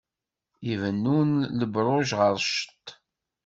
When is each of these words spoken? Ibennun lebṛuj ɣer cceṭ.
Ibennun 0.71 1.29
lebṛuj 1.59 2.09
ɣer 2.19 2.35
cceṭ. 2.43 2.87